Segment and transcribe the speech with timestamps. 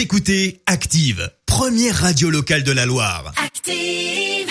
[0.00, 3.34] Vous écoutez Active, première radio locale de la Loire.
[3.36, 4.48] Active.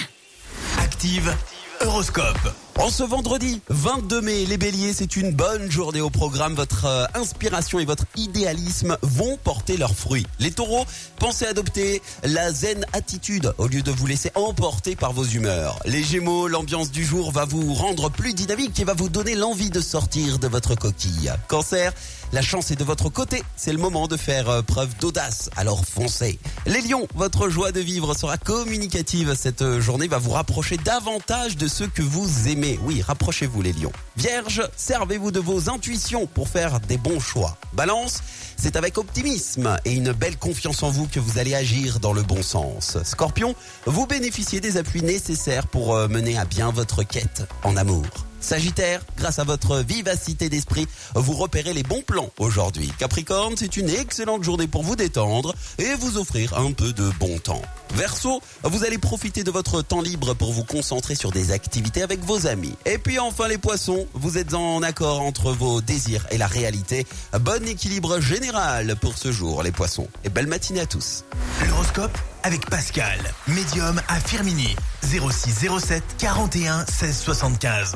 [0.78, 1.36] Active,
[1.82, 2.69] Horoscope.
[2.80, 6.56] En ce vendredi 22 mai, les béliers, c'est une bonne journée au programme.
[6.56, 10.26] Votre euh, inspiration et votre idéalisme vont porter leurs fruits.
[10.40, 10.86] Les taureaux,
[11.18, 15.78] pensez adopter la zen attitude au lieu de vous laisser emporter par vos humeurs.
[15.84, 19.72] Les gémeaux, l'ambiance du jour va vous rendre plus dynamique et va vous donner l'envie
[19.72, 21.34] de sortir de votre coquille.
[21.50, 21.92] Cancer,
[22.32, 23.44] la chance est de votre côté.
[23.58, 25.50] C'est le moment de faire euh, preuve d'audace.
[25.58, 26.40] Alors foncez.
[26.66, 29.36] Les lions, votre joie de vivre sera communicative.
[29.36, 32.69] Cette euh, journée va vous rapprocher davantage de ceux que vous aimez.
[32.84, 33.92] Oui, rapprochez-vous les lions.
[34.18, 37.58] Vierge, servez-vous de vos intuitions pour faire des bons choix.
[37.74, 38.22] Balance,
[38.58, 42.22] c'est avec optimisme et une belle confiance en vous que vous allez agir dans le
[42.22, 42.98] bon sens.
[43.04, 43.56] Scorpion,
[43.86, 48.29] vous bénéficiez des appuis nécessaires pour euh, mener à bien votre quête en amour.
[48.40, 52.92] Sagittaire, grâce à votre vivacité d'esprit, vous repérez les bons plans aujourd'hui.
[52.98, 57.38] Capricorne, c'est une excellente journée pour vous détendre et vous offrir un peu de bon
[57.40, 57.62] temps.
[57.96, 62.24] Verseau, vous allez profiter de votre temps libre pour vous concentrer sur des activités avec
[62.24, 62.76] vos amis.
[62.86, 67.06] Et puis enfin les poissons, vous êtes en accord entre vos désirs et la réalité.
[67.42, 70.08] Bon équilibre général pour ce jour les poissons.
[70.24, 71.26] Et belle matinée à tous.
[71.68, 74.76] L'horoscope avec Pascal, médium à Firmini.
[75.04, 77.96] 0607 41 16 75.